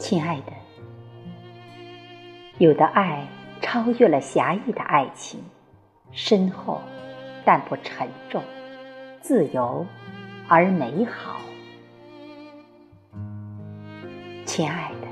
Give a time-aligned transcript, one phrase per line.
[0.00, 0.52] 亲爱的，
[2.56, 3.28] 有的爱
[3.60, 5.38] 超越了狭义的爱情，
[6.10, 6.80] 深厚
[7.44, 8.42] 但不沉重，
[9.20, 9.86] 自由
[10.48, 11.38] 而美好。
[14.46, 15.06] 亲爱的，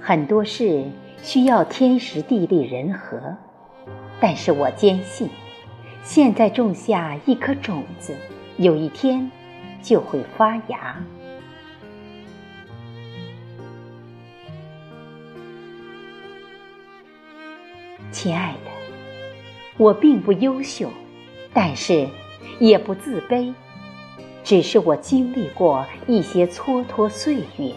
[0.00, 0.90] 很多事
[1.22, 3.36] 需要天时地利人和，
[4.18, 5.28] 但是我坚信，
[6.02, 8.16] 现在种下一颗种子，
[8.56, 9.30] 有一天
[9.82, 10.96] 就会发芽。
[18.10, 18.70] 亲爱的，
[19.76, 20.90] 我并不优秀，
[21.52, 22.08] 但是
[22.58, 23.52] 也不自卑，
[24.42, 27.72] 只是我经历过一些蹉跎岁月。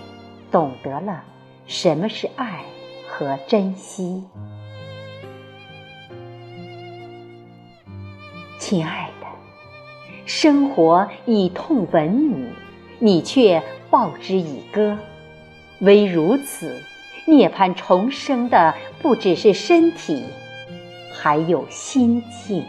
[0.52, 1.24] 懂得了
[1.66, 2.66] 什么是爱
[3.08, 4.22] 和珍惜，
[8.60, 9.28] 亲爱的，
[10.26, 12.46] 生活以痛吻你，
[13.00, 14.98] 你却报之以歌。
[15.80, 16.84] 唯如此，
[17.26, 20.24] 涅槃重生的不只是身体，
[21.14, 22.64] 还有心境。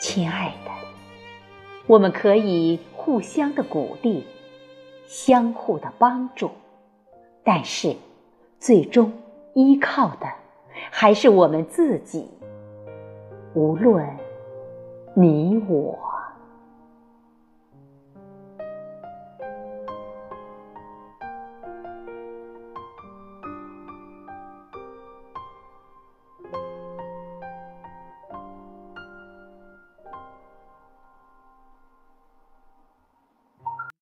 [0.00, 0.70] 亲爱的，
[1.86, 2.78] 我们可以。
[3.02, 4.24] 互相的鼓励，
[5.06, 6.50] 相互的帮助，
[7.42, 7.96] 但是
[8.58, 9.10] 最终
[9.54, 10.26] 依靠的
[10.90, 12.28] 还是我们自己。
[13.54, 14.06] 无论
[15.14, 15.98] 你我。